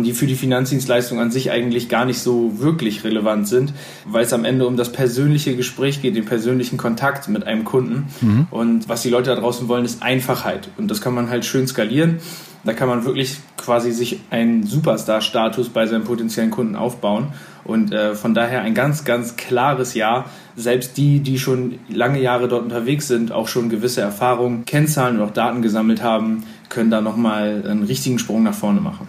die 0.04 0.14
für 0.14 0.28
die 0.28 0.36
Finanzdienstleistung 0.36 1.20
an 1.20 1.32
sich 1.32 1.52
eigentlich 1.52 1.90
gar 1.90 2.06
nicht 2.06 2.20
so 2.20 2.60
wirklich 2.60 3.04
relevant 3.04 3.48
sind, 3.48 3.74
weil 4.06 4.24
es 4.24 4.34
am 4.34 4.46
Ende 4.46 4.68
um 4.68 4.78
das 4.78 4.92
persönliche 4.92 5.56
Gespräch 5.56 6.02
geht, 6.02 6.16
den 6.16 6.26
persönlichen 6.26 6.78
Kontakt 6.78 7.28
mit 7.28 7.46
einem 7.46 7.64
Kunden. 7.64 8.08
Mhm. 8.22 8.48
Und 8.50 8.90
was 8.90 9.04
die 9.04 9.10
Leute 9.10 9.30
da 9.30 9.36
draußen 9.36 9.68
wollen, 9.68 9.86
ist 9.86 10.02
Einfachheit. 10.02 10.70
Und 10.78 10.90
das 10.90 11.02
kann 11.02 11.14
man 11.14 11.30
halt 11.30 11.46
schön 11.46 11.68
skalieren. 11.68 12.18
Da 12.64 12.74
kann 12.74 12.88
man 12.88 13.06
wirklich 13.06 13.38
quasi 13.58 13.92
sich 13.92 14.22
einen 14.32 14.64
Superstar-Status 14.64 15.70
bei 15.70 15.86
seinen 15.86 16.04
potenziellen 16.04 16.50
Kunden 16.50 16.76
aufbauen. 16.76 17.28
Und 17.64 17.94
äh, 17.94 18.16
von 18.16 18.34
daher 18.34 18.62
ein 18.62 18.74
ganz, 18.74 19.06
ganz 19.06 19.36
klares 19.36 19.94
Ja. 19.94 20.26
Selbst 20.56 20.98
die, 20.98 21.20
die 21.20 21.38
schon 21.38 21.80
lange 21.90 22.22
Jahre 22.22 22.48
dort 22.48 22.64
unterwegs 22.64 23.08
sind, 23.08 23.32
auch 23.32 23.48
schon 23.48 23.70
gewisse 23.70 24.02
Erfahrungen, 24.02 24.66
Kennzahlen 24.66 25.20
und 25.20 25.28
auch 25.28 25.34
Daten 25.34 25.62
gesammelt 25.62 26.02
haben, 26.02 26.44
können 26.70 26.90
da 26.90 27.02
nochmal 27.02 27.64
einen 27.68 27.84
richtigen 27.84 28.18
Sprung 28.18 28.44
nach 28.44 28.54
vorne 28.54 28.82
machen. 28.82 29.08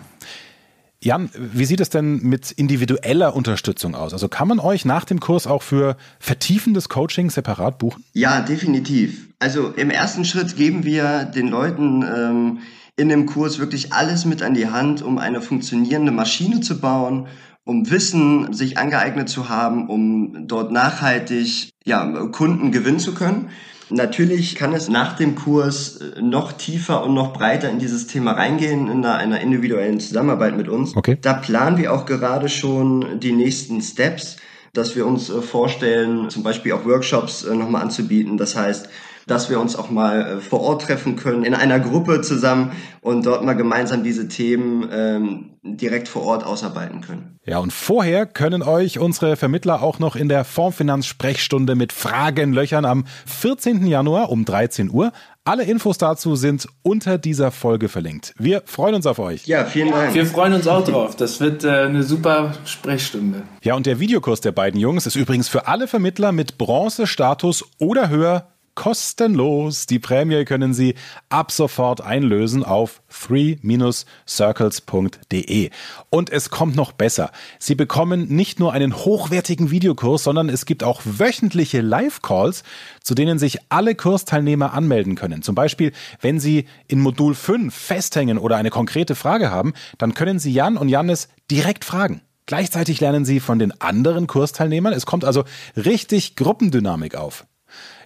Jan, 1.02 1.30
wie 1.36 1.66
sieht 1.66 1.80
es 1.80 1.90
denn 1.90 2.22
mit 2.22 2.52
individueller 2.52 3.36
Unterstützung 3.36 3.94
aus? 3.94 4.12
Also 4.12 4.28
kann 4.28 4.48
man 4.48 4.58
euch 4.58 4.84
nach 4.84 5.04
dem 5.04 5.20
Kurs 5.20 5.46
auch 5.46 5.62
für 5.62 5.96
vertiefendes 6.18 6.88
Coaching 6.88 7.30
separat 7.30 7.78
buchen? 7.78 8.02
Ja, 8.14 8.40
definitiv. 8.40 9.28
Also 9.38 9.68
im 9.68 9.90
ersten 9.90 10.24
Schritt 10.24 10.56
geben 10.56 10.84
wir 10.84 11.24
den 11.24 11.48
Leuten 11.48 12.02
ähm, 12.02 12.58
in 12.96 13.10
dem 13.10 13.26
Kurs 13.26 13.58
wirklich 13.58 13.92
alles 13.92 14.24
mit 14.24 14.42
an 14.42 14.54
die 14.54 14.68
Hand, 14.68 15.02
um 15.02 15.18
eine 15.18 15.42
funktionierende 15.42 16.12
Maschine 16.12 16.60
zu 16.60 16.80
bauen, 16.80 17.28
um 17.64 17.90
Wissen 17.90 18.52
sich 18.54 18.78
angeeignet 18.78 19.28
zu 19.28 19.48
haben, 19.50 19.88
um 19.88 20.46
dort 20.46 20.72
nachhaltig 20.72 21.70
ja, 21.84 22.06
Kunden 22.28 22.72
gewinnen 22.72 23.00
zu 23.00 23.12
können. 23.12 23.50
Natürlich 23.88 24.56
kann 24.56 24.72
es 24.72 24.88
nach 24.88 25.16
dem 25.16 25.36
Kurs 25.36 25.98
äh, 25.98 26.20
noch 26.20 26.52
tiefer 26.52 27.04
und 27.04 27.14
noch 27.14 27.32
breiter 27.32 27.70
in 27.70 27.78
dieses 27.78 28.06
Thema 28.06 28.32
reingehen, 28.32 28.88
in 28.88 29.04
einer, 29.04 29.14
einer 29.16 29.40
individuellen 29.40 30.00
Zusammenarbeit 30.00 30.56
mit 30.56 30.68
uns. 30.68 30.96
Okay. 30.96 31.18
Da 31.20 31.34
planen 31.34 31.78
wir 31.78 31.92
auch 31.92 32.04
gerade 32.04 32.48
schon 32.48 33.20
die 33.20 33.32
nächsten 33.32 33.80
Steps, 33.80 34.36
dass 34.72 34.96
wir 34.96 35.06
uns 35.06 35.30
äh, 35.30 35.40
vorstellen, 35.40 36.30
zum 36.30 36.42
Beispiel 36.42 36.72
auch 36.72 36.84
Workshops 36.84 37.44
äh, 37.44 37.54
nochmal 37.54 37.82
anzubieten. 37.82 38.36
Das 38.36 38.56
heißt, 38.56 38.88
dass 39.26 39.50
wir 39.50 39.60
uns 39.60 39.76
auch 39.76 39.90
mal 39.90 40.20
äh, 40.20 40.40
vor 40.40 40.60
Ort 40.60 40.82
treffen 40.82 41.16
können, 41.16 41.44
in 41.44 41.54
einer 41.54 41.80
Gruppe 41.80 42.20
zusammen 42.22 42.72
und 43.00 43.26
dort 43.26 43.44
mal 43.44 43.54
gemeinsam 43.54 44.04
diese 44.04 44.28
Themen 44.28 44.88
ähm, 44.92 45.50
direkt 45.62 46.08
vor 46.08 46.22
Ort 46.22 46.44
ausarbeiten 46.44 47.00
können. 47.00 47.38
Ja, 47.44 47.58
und 47.58 47.72
vorher 47.72 48.26
können 48.26 48.62
euch 48.62 48.98
unsere 48.98 49.36
Vermittler 49.36 49.82
auch 49.82 49.98
noch 49.98 50.16
in 50.16 50.28
der 50.28 50.44
Fondsfinanz-Sprechstunde 50.44 51.74
mit 51.74 51.92
Fragen 51.92 52.52
löchern 52.52 52.84
am 52.84 53.04
14. 53.26 53.86
Januar 53.86 54.30
um 54.30 54.44
13 54.44 54.90
Uhr. 54.90 55.12
Alle 55.44 55.64
Infos 55.64 55.98
dazu 55.98 56.34
sind 56.34 56.66
unter 56.82 57.18
dieser 57.18 57.52
Folge 57.52 57.88
verlinkt. 57.88 58.34
Wir 58.36 58.62
freuen 58.64 58.96
uns 58.96 59.06
auf 59.06 59.20
euch. 59.20 59.46
Ja, 59.46 59.64
vielen 59.64 59.92
Dank. 59.92 60.14
Wir 60.14 60.26
freuen 60.26 60.54
uns 60.54 60.66
auch 60.66 60.84
drauf. 60.84 61.14
Das 61.14 61.40
wird 61.40 61.62
äh, 61.62 61.82
eine 61.82 62.02
super 62.02 62.54
Sprechstunde. 62.64 63.42
Ja, 63.62 63.74
und 63.74 63.86
der 63.86 64.00
Videokurs 64.00 64.40
der 64.40 64.52
beiden 64.52 64.80
Jungs 64.80 65.06
ist 65.06 65.14
übrigens 65.14 65.48
für 65.48 65.68
alle 65.68 65.86
Vermittler 65.86 66.32
mit 66.32 66.58
Bronzestatus 66.58 67.64
oder 67.78 68.08
höher 68.08 68.48
kostenlos. 68.76 69.86
Die 69.86 69.98
Prämie 69.98 70.44
können 70.44 70.72
Sie 70.72 70.94
ab 71.28 71.50
sofort 71.50 72.00
einlösen 72.00 72.62
auf 72.62 73.02
3-circles.de. 73.10 75.70
Und 76.10 76.30
es 76.30 76.50
kommt 76.50 76.76
noch 76.76 76.92
besser. 76.92 77.32
Sie 77.58 77.74
bekommen 77.74 78.28
nicht 78.28 78.60
nur 78.60 78.72
einen 78.72 78.94
hochwertigen 78.94 79.72
Videokurs, 79.72 80.22
sondern 80.22 80.48
es 80.48 80.66
gibt 80.66 80.84
auch 80.84 81.00
wöchentliche 81.04 81.80
Live-Calls, 81.80 82.62
zu 83.02 83.16
denen 83.16 83.40
sich 83.40 83.58
alle 83.70 83.96
Kursteilnehmer 83.96 84.72
anmelden 84.72 85.16
können. 85.16 85.42
Zum 85.42 85.56
Beispiel, 85.56 85.90
wenn 86.20 86.38
Sie 86.38 86.66
in 86.86 87.00
Modul 87.00 87.34
5 87.34 87.74
festhängen 87.74 88.38
oder 88.38 88.56
eine 88.56 88.70
konkrete 88.70 89.16
Frage 89.16 89.50
haben, 89.50 89.72
dann 89.98 90.14
können 90.14 90.38
Sie 90.38 90.52
Jan 90.52 90.76
und 90.76 90.88
Jannis 90.88 91.28
direkt 91.50 91.84
fragen. 91.84 92.20
Gleichzeitig 92.46 93.00
lernen 93.00 93.24
Sie 93.24 93.40
von 93.40 93.58
den 93.58 93.80
anderen 93.80 94.28
Kursteilnehmern. 94.28 94.92
Es 94.92 95.04
kommt 95.04 95.24
also 95.24 95.42
richtig 95.74 96.36
Gruppendynamik 96.36 97.16
auf. 97.16 97.44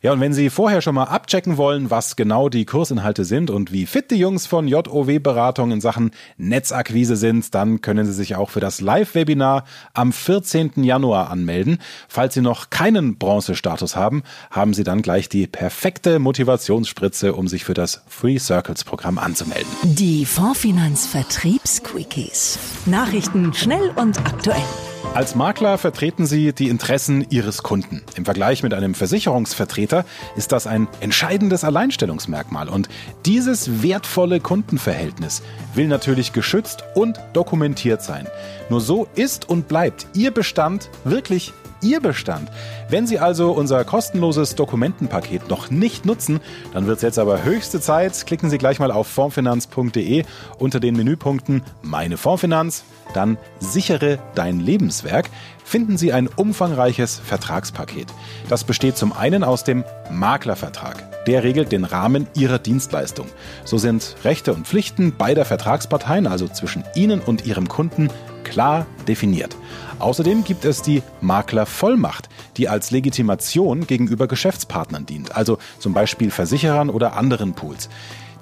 Ja, 0.03 0.12
und 0.12 0.21
wenn 0.21 0.33
Sie 0.33 0.49
vorher 0.49 0.81
schon 0.81 0.95
mal 0.95 1.05
abchecken 1.05 1.59
wollen, 1.59 1.91
was 1.91 2.17
genau 2.17 2.49
die 2.49 2.65
Kursinhalte 2.65 3.27
sind 3.27 3.50
und 3.50 3.71
wie 3.71 3.85
fit 3.85 4.11
die 4.11 4.17
Jungs 4.17 4.47
von 4.47 4.67
JOW-Beratung 4.67 5.73
in 5.73 5.83
Sachen 5.83 6.12
Netzakquise 6.39 7.17
sind, 7.17 7.55
dann 7.55 7.83
können 7.83 8.07
Sie 8.07 8.15
sich 8.15 8.35
auch 8.35 8.49
für 8.49 8.61
das 8.61 8.81
Live-Webinar 8.81 9.65
am 9.93 10.12
14. 10.12 10.83
Januar 10.85 11.29
anmelden. 11.29 11.81
Falls 12.09 12.33
Sie 12.33 12.41
noch 12.41 12.71
keinen 12.71 13.19
Bronzestatus 13.19 13.95
haben, 13.95 14.23
haben 14.50 14.73
Sie 14.73 14.85
dann 14.85 15.03
gleich 15.03 15.29
die 15.29 15.47
perfekte 15.47 16.19
Motivationsspritze, 16.19 17.35
um 17.35 17.47
sich 17.47 17.65
für 17.65 17.75
das 17.75 18.00
Free 18.09 18.39
Circles 18.39 18.85
Programm 18.85 19.19
anzumelden. 19.19 19.69
Die 19.83 20.25
Fondsfinanz 20.25 21.09
Vertriebs-Quickies. 21.09 22.59
Nachrichten 22.87 23.53
schnell 23.53 23.93
und 23.97 24.19
aktuell. 24.21 24.65
Als 25.12 25.35
Makler 25.35 25.76
vertreten 25.76 26.25
Sie 26.25 26.52
die 26.52 26.69
Interessen 26.69 27.26
Ihres 27.31 27.64
Kunden. 27.64 28.00
Im 28.14 28.25
Vergleich 28.25 28.62
mit 28.62 28.73
einem 28.73 28.95
Versicherungsvertreter 28.95 30.05
ist 30.37 30.52
das 30.52 30.69
ein 30.69 30.87
entscheidendes 31.00 31.64
Alleinstellungsmerkmal. 31.64 32.69
Und 32.69 32.88
dieses 33.26 33.83
wertvolle 33.83 34.38
Kundenverhältnis 34.38 35.43
will 35.75 35.88
natürlich 35.88 36.33
geschützt 36.33 36.85
und 36.95 37.19
dokumentiert 37.33 38.02
sein. 38.02 38.29
Nur 38.71 38.81
so 38.81 39.09
ist 39.17 39.49
und 39.49 39.67
bleibt 39.67 40.07
Ihr 40.14 40.31
Bestand 40.31 40.90
wirklich 41.02 41.52
Ihr 41.83 42.01
Bestand. 42.01 42.51
Wenn 42.89 43.07
Sie 43.07 43.19
also 43.19 43.53
unser 43.53 43.85
kostenloses 43.85 44.55
Dokumentenpaket 44.55 45.49
noch 45.49 45.71
nicht 45.71 46.05
nutzen, 46.05 46.41
dann 46.73 46.87
wird 46.87 46.99
es 46.99 47.03
jetzt 47.03 47.19
aber 47.19 47.45
höchste 47.45 47.81
Zeit. 47.81 48.27
Klicken 48.27 48.51
Sie 48.51 48.59
gleich 48.59 48.79
mal 48.79 48.91
auf 48.91 49.07
formfinanz.de 49.07 50.25
unter 50.59 50.81
den 50.81 50.97
Menüpunkten 50.97 51.63
Meine 51.83 52.17
Formfinanz, 52.17 52.85
dann 53.15 53.39
Sichere 53.59 54.19
dein 54.35 54.61
Lebenswerk, 54.61 55.31
finden 55.65 55.97
Sie 55.97 56.13
ein 56.13 56.27
umfangreiches 56.29 57.21
Vertragspaket. 57.25 58.09
Das 58.49 58.65
besteht 58.65 58.97
zum 58.97 59.13
einen 59.13 59.45
aus 59.45 59.65
dem 59.65 59.85
Maklervertrag. 60.11 61.25
Der 61.27 61.45
regelt 61.45 61.71
den 61.71 61.85
Rahmen 61.85 62.27
Ihrer 62.35 62.59
Dienstleistung. 62.59 63.27
So 63.65 63.79
sind 63.79 64.17
Rechte 64.25 64.53
und 64.53 64.67
Pflichten 64.67 65.15
beider 65.17 65.45
Vertragsparteien, 65.45 66.27
also 66.27 66.49
zwischen 66.49 66.83
Ihnen 66.95 67.21
und 67.21 67.47
Ihrem 67.47 67.69
Kunden, 67.69 68.09
klar 68.45 68.87
definiert. 69.07 69.57
Außerdem 69.99 70.45
gibt 70.45 70.65
es 70.65 70.83
die 70.83 71.03
Maklervollmacht, 71.21 72.29
die 72.57 72.69
als 72.69 72.91
Legitimation 72.91 73.87
gegenüber 73.87 74.27
Geschäftspartnern 74.27 75.07
dient, 75.07 75.37
also 75.37 75.59
zum 75.79 75.93
Beispiel 75.93 76.31
Versicherern 76.31 76.91
oder 76.91 77.17
anderen 77.17 77.53
Pools. 77.53 77.89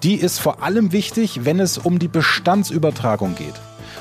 Die 0.03 0.15
ist 0.15 0.39
vor 0.39 0.63
allem 0.63 0.93
wichtig, 0.93 1.45
wenn 1.45 1.59
es 1.59 1.77
um 1.77 1.99
die 1.99 2.09
Bestandsübertragung 2.09 3.35
geht. 3.35 3.55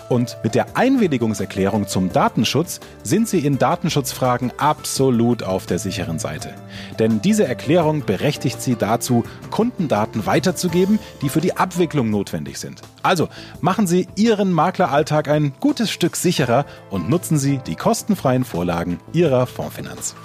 Und 0.09 0.37
mit 0.43 0.55
der 0.55 0.77
Einwilligungserklärung 0.77 1.87
zum 1.87 2.11
Datenschutz 2.11 2.79
sind 3.03 3.27
Sie 3.27 3.39
in 3.39 3.57
Datenschutzfragen 3.57 4.51
absolut 4.57 5.43
auf 5.43 5.65
der 5.65 5.79
sicheren 5.79 6.19
Seite. 6.19 6.53
Denn 6.99 7.21
diese 7.21 7.45
Erklärung 7.45 8.05
berechtigt 8.05 8.61
Sie 8.61 8.75
dazu, 8.75 9.23
Kundendaten 9.51 10.25
weiterzugeben, 10.25 10.99
die 11.21 11.29
für 11.29 11.41
die 11.41 11.57
Abwicklung 11.57 12.09
notwendig 12.09 12.57
sind. 12.57 12.81
Also 13.03 13.29
machen 13.61 13.87
Sie 13.87 14.07
Ihren 14.15 14.51
Makleralltag 14.51 15.27
ein 15.27 15.53
gutes 15.59 15.91
Stück 15.91 16.15
sicherer 16.15 16.65
und 16.89 17.09
nutzen 17.09 17.37
Sie 17.37 17.59
die 17.59 17.75
kostenfreien 17.75 18.43
Vorlagen 18.43 18.99
Ihrer 19.13 19.47
Fondsfinanz. 19.47 20.15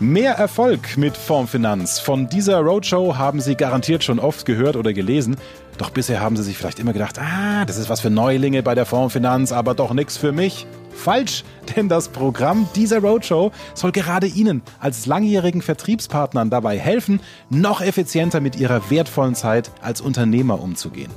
Mehr 0.00 0.32
Erfolg 0.32 0.96
mit 0.96 1.16
Fondsfinanz. 1.16 2.00
Von 2.00 2.28
dieser 2.28 2.58
Roadshow 2.58 3.16
haben 3.16 3.40
Sie 3.40 3.54
garantiert 3.54 4.02
schon 4.02 4.18
oft 4.18 4.44
gehört 4.44 4.74
oder 4.74 4.92
gelesen. 4.92 5.36
Doch 5.78 5.90
bisher 5.90 6.20
haben 6.20 6.36
Sie 6.36 6.42
sich 6.42 6.58
vielleicht 6.58 6.80
immer 6.80 6.92
gedacht, 6.92 7.20
ah, 7.20 7.64
das 7.64 7.78
ist 7.78 7.88
was 7.88 8.00
für 8.00 8.10
Neulinge 8.10 8.64
bei 8.64 8.74
der 8.74 8.86
Fondsfinanz, 8.86 9.52
aber 9.52 9.74
doch 9.74 9.92
nichts 9.92 10.16
für 10.16 10.32
mich. 10.32 10.66
Falsch, 10.92 11.44
denn 11.76 11.88
das 11.88 12.08
Programm 12.08 12.68
dieser 12.74 12.98
Roadshow 12.98 13.52
soll 13.74 13.92
gerade 13.92 14.26
Ihnen 14.26 14.62
als 14.80 15.06
langjährigen 15.06 15.62
Vertriebspartnern 15.62 16.50
dabei 16.50 16.76
helfen, 16.76 17.20
noch 17.48 17.80
effizienter 17.80 18.40
mit 18.40 18.56
Ihrer 18.56 18.90
wertvollen 18.90 19.36
Zeit 19.36 19.70
als 19.80 20.00
Unternehmer 20.00 20.60
umzugehen. 20.60 21.10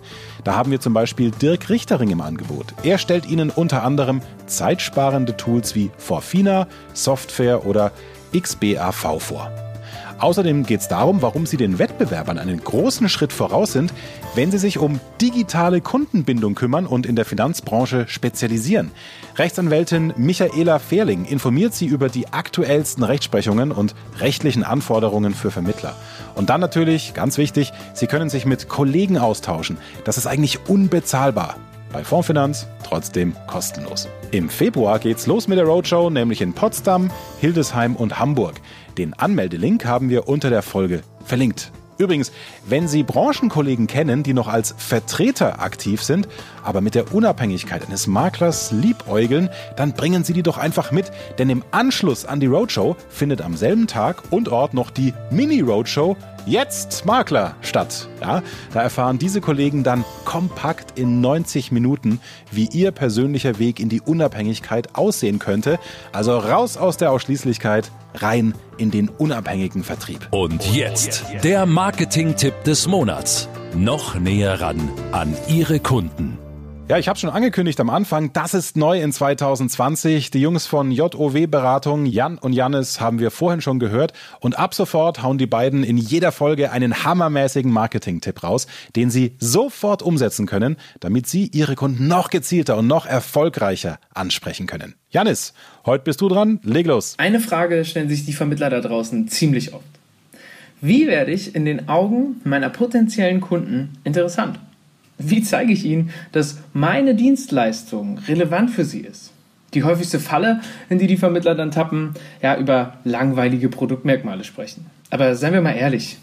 Da 0.44 0.56
haben 0.56 0.70
wir 0.70 0.80
zum 0.80 0.94
Beispiel 0.94 1.32
Dirk 1.32 1.70
Richtering 1.70 2.12
im 2.12 2.22
Angebot. 2.22 2.76
Er 2.84 3.00
stellt 3.00 3.26
Ihnen 3.26 3.50
unter 3.50 3.84
anderem 3.84 4.22
zeitsparende 4.46 5.36
Tools 5.36 5.74
wie 5.74 5.90
Forfina, 5.98 6.68
Software 6.94 7.66
oder 7.66 7.92
XBAV 8.34 9.20
vor. 9.20 9.52
Außerdem 10.20 10.66
geht 10.66 10.80
es 10.80 10.88
darum, 10.88 11.22
warum 11.22 11.46
Sie 11.46 11.58
den 11.58 11.78
Wettbewerbern 11.78 12.40
einen 12.40 12.64
großen 12.64 13.08
Schritt 13.08 13.32
voraus 13.32 13.74
sind, 13.74 13.94
wenn 14.34 14.50
Sie 14.50 14.58
sich 14.58 14.80
um 14.80 15.00
digitale 15.22 15.80
Kundenbindung 15.80 16.56
kümmern 16.56 16.88
und 16.88 17.06
in 17.06 17.16
der 17.16 17.26
Finanzbranche 17.26 18.08
spezialisieren. 18.08 18.92
Rechtsanwältin 19.36 20.14
Michaela 20.18 20.80
Fehrling 20.80 21.26
informiert 21.26 21.76
Sie 21.76 21.86
über 21.86 22.10
die 22.10 22.30
aktuellsten 22.30 23.04
Rechtsprechungen 23.04 23.72
und 23.72 23.94
rechtlichen 24.20 24.64
Anforderungen 24.64 25.36
für 25.36 25.52
Vermittler. 25.52 25.96
Und 26.34 26.50
dann 26.50 26.62
natürlich, 26.62 27.14
ganz 27.14 27.38
wichtig, 27.38 27.72
Sie 27.94 28.08
können 28.08 28.30
sich 28.30 28.46
mit 28.46 28.70
Kollegen 28.70 29.20
austauschen. 29.20 29.78
Das 30.04 30.18
ist 30.18 30.26
eigentlich 30.26 30.68
unbezahlbar. 30.68 31.58
Bei 31.92 32.04
Fondsfinanz 32.04 32.68
trotzdem 32.84 33.36
kostenlos. 33.48 34.08
Im 34.32 34.50
Februar 34.50 35.00
geht's 35.00 35.26
los 35.26 35.48
mit 35.48 35.58
der 35.58 35.66
Roadshow, 35.66 36.10
nämlich 36.10 36.42
in 36.42 36.54
Potsdam, 36.54 37.10
Hildesheim 37.40 37.96
und 37.96 38.20
Hamburg. 38.20 38.56
Den 38.98 39.14
Anmeldelink 39.14 39.86
haben 39.86 40.10
wir 40.10 40.28
unter 40.28 40.50
der 40.50 40.62
Folge 40.62 41.02
verlinkt. 41.26 41.72
Übrigens, 41.98 42.32
wenn 42.68 42.88
Sie 42.88 43.04
Branchenkollegen 43.04 43.88
kennen, 43.88 44.24
die 44.24 44.34
noch 44.34 44.48
als 44.48 44.76
Vertreter 44.78 45.62
aktiv 45.62 46.04
sind, 46.04 46.28
aber 46.64 46.82
mit 46.82 46.96
der 46.96 47.14
Unabhängigkeit 47.14 47.86
eines 47.86 48.08
Maklers 48.08 48.72
liebäugeln, 48.72 49.50
dann 49.76 49.94
bringen 49.94 50.24
Sie 50.24 50.34
die 50.34 50.44
doch 50.44 50.58
einfach 50.58 50.92
mit, 50.92 51.12
denn 51.38 51.50
im 51.50 51.64
Anschluss 51.72 52.26
an 52.26 52.40
die 52.40 52.48
Roadshow 52.48 52.96
findet 53.10 53.42
am 53.42 53.58
selben 53.58 53.88
Tag 53.88 54.32
und 54.32 54.50
Ort 54.50 54.74
noch 54.74 54.92
die 54.92 55.14
Mini-Roadshow 55.32 56.16
Jetzt 56.48 57.06
Makler 57.06 57.56
statt. 57.60 58.08
Ja, 58.22 58.42
da 58.74 58.82
erfahren 58.82 59.20
diese 59.20 59.42
Kollegen 59.42 59.84
dann 59.84 60.06
kompakt 60.24 60.98
in 60.98 61.20
90 61.20 61.74
Minuten, 61.74 62.22
wie 62.52 62.70
ihr 62.72 62.92
persönlicher 62.92 63.60
Weg 63.60 63.82
in 63.82 63.90
die 63.90 64.00
Unabhängigkeit 64.00 64.96
aussehen 64.96 65.40
könnte. 65.40 65.78
Also 66.14 66.38
raus 66.38 66.78
aus 66.78 66.96
der 66.96 67.12
Ausschließlichkeit, 67.12 67.92
rein 68.22 68.54
in 68.78 68.92
den 68.92 69.10
unabhängigen 69.10 69.84
Vertrieb. 69.84 70.28
Und 70.32 70.64
jetzt 70.76 71.24
der 71.44 71.66
Marketing-Tipp 71.66 72.64
des 72.64 72.88
Monats. 72.88 73.50
Noch 73.76 74.16
näher 74.20 74.62
ran 74.62 74.90
an 75.12 75.36
Ihre 75.48 75.80
Kunden. 75.80 76.38
Ja, 76.90 76.98
ich 76.98 77.10
habe 77.10 77.20
schon 77.20 77.30
angekündigt 77.30 77.82
am 77.82 77.90
Anfang, 77.90 78.32
das 78.32 78.54
ist 78.54 78.78
neu 78.78 79.02
in 79.02 79.12
2020. 79.12 80.32
Die 80.32 80.40
Jungs 80.40 80.68
von 80.68 80.90
JOW 80.90 81.46
Beratung, 81.48 82.06
Jan 82.06 82.38
und 82.38 82.54
Jannis, 82.54 83.02
haben 83.02 83.20
wir 83.20 83.30
vorhin 83.30 83.60
schon 83.60 83.78
gehört. 83.78 84.14
Und 84.40 84.58
ab 84.58 84.74
sofort 84.74 85.22
hauen 85.22 85.38
die 85.38 85.48
beiden 85.48 85.84
in 85.84 85.98
jeder 85.98 86.32
Folge 86.32 86.72
einen 86.72 87.04
hammermäßigen 87.04 87.70
Marketing-Tipp 87.70 88.42
raus, 88.42 88.68
den 88.96 89.10
sie 89.10 89.36
sofort 89.38 90.02
umsetzen 90.02 90.46
können, 90.46 90.78
damit 91.02 91.28
sie 91.28 91.48
ihre 91.48 91.76
Kunden 91.76 92.08
noch 92.08 92.30
gezielter 92.30 92.78
und 92.78 92.88
noch 92.88 93.06
erfolgreicher 93.06 94.00
ansprechen 94.14 94.66
können. 94.66 94.96
Jannis, 95.10 95.54
heute 95.86 96.06
bist 96.06 96.22
du 96.22 96.30
dran. 96.30 96.62
Leg 96.64 96.88
los. 96.88 97.16
Eine 97.18 97.42
Frage 97.42 97.84
stellen 97.84 98.08
sich 98.08 98.26
die 98.26 98.32
Vermittler 98.32 98.70
da 98.70 98.80
draußen 98.80 99.28
ziemlich 99.28 99.74
oft. 99.74 99.84
Wie 100.80 101.06
werde 101.08 101.34
ich 101.34 101.54
in 101.54 101.66
den 101.66 101.90
Augen 101.90 102.40
meiner 102.46 102.70
potenziellen 102.70 103.42
Kunden 103.42 103.98
interessant? 104.06 104.58
Wie 105.18 105.42
zeige 105.42 105.74
ich 105.74 105.84
ihnen, 105.84 106.12
dass 106.32 106.60
meine 106.74 107.16
Dienstleistung 107.16 108.20
relevant 108.28 108.70
für 108.70 108.86
sie 108.86 109.02
ist? 109.02 109.32
Die 109.74 109.84
häufigste 109.84 110.20
Falle, 110.20 110.62
in 110.90 111.00
die 111.00 111.08
die 111.08 111.18
Vermittler 111.18 111.56
dann 111.56 111.72
tappen, 111.72 112.14
ja, 112.42 112.58
über 112.58 112.98
langweilige 113.04 113.70
Produktmerkmale 113.70 114.44
sprechen. 114.44 114.86
Aber 115.10 115.36
seien 115.36 115.54
wir 115.54 115.62
mal 115.62 115.74
ehrlich, 115.74 116.18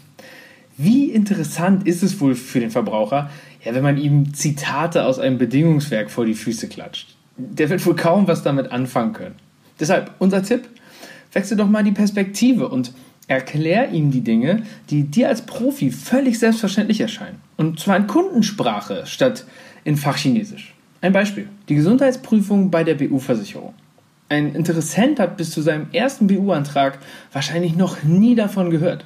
wie 0.77 1.11
interessant 1.11 1.87
ist 1.87 2.03
es 2.03 2.19
wohl 2.19 2.35
für 2.35 2.59
den 2.59 2.71
Verbraucher, 2.71 3.29
ja, 3.63 3.73
wenn 3.73 3.83
man 3.83 3.97
ihm 3.97 4.33
Zitate 4.33 5.05
aus 5.05 5.19
einem 5.19 5.37
Bedingungswerk 5.37 6.09
vor 6.09 6.25
die 6.25 6.33
Füße 6.33 6.67
klatscht? 6.67 7.15
Der 7.37 7.69
wird 7.69 7.85
wohl 7.85 7.95
kaum 7.95 8.27
was 8.27 8.43
damit 8.43 8.71
anfangen 8.71 9.13
können. 9.13 9.35
Deshalb 9.79 10.11
unser 10.19 10.41
Tipp, 10.41 10.69
wechsel 11.33 11.57
doch 11.57 11.69
mal 11.69 11.83
die 11.83 11.91
Perspektive 11.91 12.69
und 12.69 12.93
Erklär 13.27 13.91
ihm 13.91 14.11
die 14.11 14.21
Dinge, 14.21 14.63
die 14.89 15.03
dir 15.03 15.29
als 15.29 15.43
Profi 15.43 15.91
völlig 15.91 16.37
selbstverständlich 16.37 17.01
erscheinen. 17.01 17.41
Und 17.57 17.79
zwar 17.79 17.97
in 17.97 18.07
Kundensprache 18.07 19.05
statt 19.05 19.45
in 19.83 19.97
Fachchinesisch. 19.97 20.75
Ein 21.01 21.13
Beispiel. 21.13 21.49
Die 21.69 21.75
Gesundheitsprüfung 21.75 22.69
bei 22.69 22.83
der 22.83 22.95
BU-Versicherung. 22.95 23.73
Ein 24.29 24.55
Interessent 24.55 25.19
hat 25.19 25.37
bis 25.37 25.51
zu 25.51 25.61
seinem 25.61 25.87
ersten 25.91 26.27
BU-Antrag 26.27 26.99
wahrscheinlich 27.31 27.75
noch 27.75 28.03
nie 28.03 28.35
davon 28.35 28.69
gehört. 28.69 29.05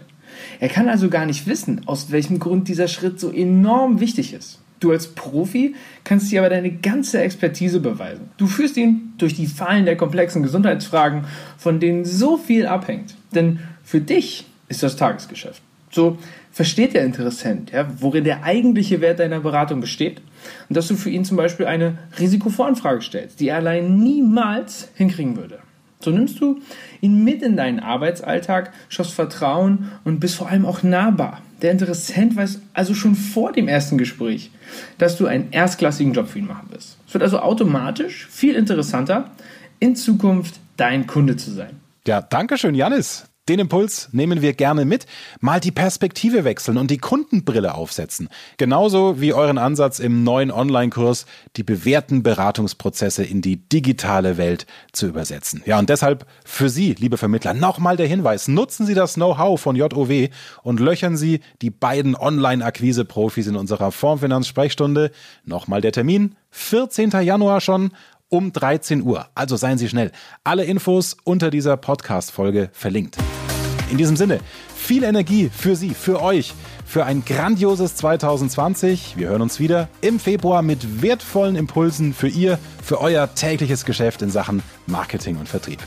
Er 0.60 0.70
kann 0.70 0.90
also 0.90 1.10
gar 1.10 1.26
nicht 1.26 1.48
wissen, 1.48 1.82
aus 1.88 2.12
welchem 2.12 2.40
Grund 2.40 2.68
dieser 2.68 2.88
Schritt 2.88 3.20
so 3.20 3.32
enorm 3.32 4.00
wichtig 4.00 4.34
ist. 4.34 4.60
Du 4.80 4.92
als 4.92 5.08
Profi 5.08 5.76
kannst 6.04 6.32
dir 6.32 6.42
aber 6.42 6.50
deine 6.50 6.72
ganze 6.72 7.22
Expertise 7.22 7.80
beweisen. 7.80 8.30
Du 8.38 8.48
führst 8.48 8.78
ihn 8.78 9.14
durch 9.18 9.34
die 9.34 9.48
Fallen 9.48 9.86
der 9.86 9.98
komplexen 9.98 10.42
Gesundheitsfragen, 10.42 11.26
von 11.58 11.80
denen 11.80 12.06
so 12.06 12.38
viel 12.38 12.66
abhängt. 12.66 13.16
Denn 13.34 13.60
für 13.84 14.00
dich 14.00 14.46
ist 14.70 14.84
das 14.84 14.96
Tagesgeschäft. 14.96 15.62
So 15.92 16.18
versteht 16.52 16.94
der 16.94 17.04
Interessent, 17.04 17.72
ja, 17.72 17.88
worin 18.00 18.24
der 18.24 18.44
eigentliche 18.44 19.02
Wert 19.02 19.20
deiner 19.20 19.40
Beratung 19.40 19.82
besteht 19.82 20.22
und 20.70 20.78
dass 20.78 20.88
du 20.88 20.96
für 20.96 21.10
ihn 21.10 21.26
zum 21.26 21.38
Beispiel 21.38 21.66
eine 21.66 21.98
Risikovoranfrage 22.20 23.02
stellst, 23.02 23.40
die 23.40 23.50
er 23.50 23.58
allein 23.58 23.98
niemals 23.98 24.90
hinkriegen 24.96 25.36
würde. 25.36 25.60
So 26.00 26.12
nimmst 26.12 26.40
du 26.40 26.62
ihn 27.02 27.24
mit 27.24 27.42
in 27.42 27.58
deinen 27.58 27.80
Arbeitsalltag, 27.80 28.72
schaffst 28.88 29.14
Vertrauen 29.14 29.92
und 30.06 30.20
bist 30.20 30.36
vor 30.36 30.48
allem 30.48 30.66
auch 30.66 30.82
nahbar. 30.82 31.42
Der 31.62 31.72
Interessent 31.72 32.36
weiß 32.36 32.60
also 32.74 32.94
schon 32.94 33.16
vor 33.16 33.52
dem 33.52 33.68
ersten 33.68 33.98
Gespräch, 33.98 34.52
dass 34.98 35.18
du 35.18 35.28
einen 35.28 35.52
erstklassigen 35.52 36.14
Job 36.14 36.28
für 36.28 36.40
ihn 36.40 36.48
machen 36.48 36.70
wirst. 36.72 36.98
Es 37.08 37.14
wird 37.14 37.24
also 37.24 37.40
automatisch 37.40 38.28
viel 38.30 38.56
interessanter, 38.56 39.32
in 39.80 39.96
Zukunft 39.96 40.60
dein 40.78 41.08
Kunde 41.08 41.36
zu 41.36 41.52
sein. 41.52 41.80
Ja, 42.08 42.22
danke 42.22 42.58
schön, 42.58 42.76
Janis. 42.76 43.29
Den 43.50 43.58
Impuls 43.58 44.10
nehmen 44.12 44.44
wir 44.44 44.54
gerne 44.54 44.86
mit. 44.86 45.08
Mal 45.40 45.60
die 45.60 45.72
Perspektive 45.72 46.44
wechseln 46.44 46.78
und 46.78 46.92
die 46.92 47.00
Kundenbrille 47.00 47.74
aufsetzen. 47.74 48.30
Genauso 48.58 49.20
wie 49.20 49.34
euren 49.34 49.58
Ansatz 49.58 49.98
im 49.98 50.24
neuen 50.24 50.52
Online-Kurs, 50.52 51.26
die 51.58 51.64
bewährten 51.64 52.22
Beratungsprozesse 52.22 53.24
in 53.24 53.42
die 53.42 53.58
digitale 53.58 54.38
Welt 54.38 54.68
zu 54.92 55.08
übersetzen. 55.08 55.64
Ja, 55.66 55.80
und 55.80 55.90
deshalb 55.90 56.28
für 56.46 56.70
Sie, 56.70 56.94
liebe 56.94 57.18
Vermittler, 57.18 57.56
nochmal 57.56 57.98
der 57.98 58.06
Hinweis. 58.06 58.48
Nutzen 58.48 58.86
Sie 58.86 58.94
das 58.94 59.16
Know-how 59.16 59.60
von 59.60 59.76
JOW 59.76 60.30
und 60.62 60.80
löchern 60.80 61.18
Sie 61.18 61.40
die 61.64 61.72
beiden 61.72 62.16
Online-Akquise-Profis 62.16 63.48
in 63.48 63.56
unserer 63.56 63.92
Formfinanz-Sprechstunde. 63.92 65.10
Nochmal 65.44 65.82
der 65.82 65.92
Termin. 65.92 66.36
14. 66.52 67.10
Januar 67.22 67.62
schon 67.62 67.92
um 68.30 68.54
13 68.54 69.04
Uhr. 69.04 69.28
Also 69.36 69.56
seien 69.58 69.78
Sie 69.78 69.90
schnell. 69.90 70.12
Alle 70.44 70.64
Infos 70.64 71.18
unter 71.24 71.50
dieser 71.50 71.78
Podcast-Folge 71.78 72.70
verlinkt. 72.72 73.18
In 73.92 73.98
diesem 73.98 74.16
Sinne, 74.16 74.40
viel 74.76 75.04
Energie 75.04 75.50
für 75.52 75.76
Sie, 75.76 75.96
für 75.96 76.22
euch, 76.22 76.54
für 76.86 77.06
ein 77.06 77.26
grandioses 77.26 77.96
2020. 77.96 79.18
Wir 79.18 79.30
hören 79.30 79.42
uns 79.42 79.60
wieder 79.60 79.90
im 80.02 80.20
Februar 80.20 80.62
mit 80.62 81.02
wertvollen 81.02 81.56
Impulsen 81.56 82.14
für 82.14 82.28
Ihr, 82.28 82.60
für 82.84 83.02
euer 83.02 83.34
tägliches 83.34 83.86
Geschäft 83.86 84.22
in 84.22 84.30
Sachen 84.30 84.64
Marketing 84.88 85.38
und 85.38 85.50
Vertrieb. 85.50 85.80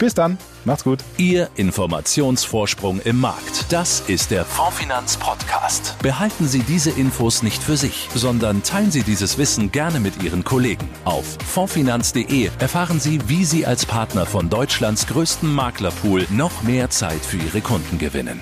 Bis 0.00 0.14
dann, 0.14 0.38
macht's 0.64 0.82
gut. 0.82 1.04
Ihr 1.18 1.50
Informationsvorsprung 1.56 3.00
im 3.00 3.20
Markt. 3.20 3.70
Das 3.70 4.00
ist 4.08 4.30
der 4.30 4.46
Fondfinanz 4.46 5.18
Podcast. 5.18 5.94
Behalten 6.00 6.48
Sie 6.48 6.60
diese 6.60 6.88
Infos 6.88 7.42
nicht 7.42 7.62
für 7.62 7.76
sich, 7.76 8.08
sondern 8.14 8.62
teilen 8.62 8.90
Sie 8.90 9.02
dieses 9.02 9.36
Wissen 9.36 9.70
gerne 9.70 10.00
mit 10.00 10.22
Ihren 10.22 10.42
Kollegen. 10.42 10.88
Auf 11.04 11.36
fondfinanz.de 11.46 12.48
erfahren 12.58 12.98
Sie, 12.98 13.20
wie 13.28 13.44
Sie 13.44 13.66
als 13.66 13.84
Partner 13.84 14.24
von 14.24 14.48
Deutschlands 14.48 15.06
größtem 15.06 15.54
Maklerpool 15.54 16.26
noch 16.30 16.62
mehr 16.62 16.88
Zeit 16.88 17.20
für 17.20 17.36
Ihre 17.36 17.60
Kunden 17.60 17.98
gewinnen. 17.98 18.40